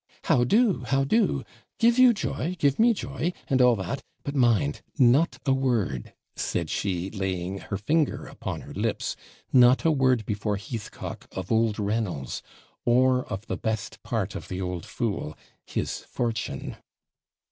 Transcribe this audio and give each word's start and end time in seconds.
'How 0.23 0.43
do? 0.43 0.79
how 0.87 1.03
do? 1.03 1.43
Give 1.77 1.99
you 1.99 2.11
joy! 2.11 2.55
give 2.57 2.79
me 2.79 2.91
joy! 2.91 3.33
and 3.47 3.61
all 3.61 3.75
that. 3.75 4.01
But 4.23 4.33
mind! 4.33 4.81
not 4.97 5.37
a 5.45 5.53
word,' 5.53 6.15
said 6.35 6.71
she, 6.71 7.11
laying 7.11 7.59
her 7.59 7.77
finger 7.77 8.25
upon 8.25 8.61
her 8.61 8.73
lips 8.73 9.15
'not 9.53 9.85
a 9.85 9.91
word 9.91 10.25
before 10.25 10.57
Heathcock 10.57 11.27
of 11.33 11.51
old 11.51 11.77
Reynolds, 11.77 12.41
or 12.83 13.25
of 13.27 13.45
the 13.45 13.57
best 13.57 14.01
part 14.01 14.33
of 14.33 14.47
the 14.47 14.59
old 14.59 14.87
fool, 14.87 15.37
his 15.67 15.99
fortune!' 15.99 16.77